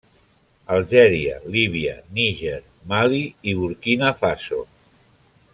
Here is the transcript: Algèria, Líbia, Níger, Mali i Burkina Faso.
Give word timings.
Algèria, 0.77 1.35
Líbia, 1.57 1.93
Níger, 2.17 2.57
Mali 2.95 3.23
i 3.53 3.57
Burkina 3.63 4.15
Faso. 4.23 4.63